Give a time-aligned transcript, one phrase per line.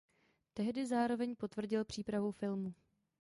[0.53, 2.73] Tehdy zároveň potvrdil přípravu filmu.